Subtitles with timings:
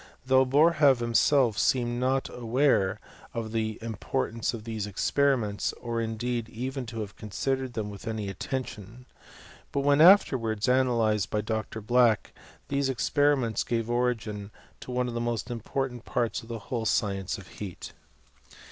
[0.25, 2.99] Though Boerhaave himself seemed not aware
[3.35, 8.07] of the importance of these experiments, or in deed even to have considered them with
[8.07, 9.05] any attention.
[9.71, 11.81] But when afterwards analyzed by Dr.
[11.81, 12.33] Black,
[12.67, 17.37] these experiments gave origin to one of the most important parts of the whole science
[17.37, 17.93] of heat.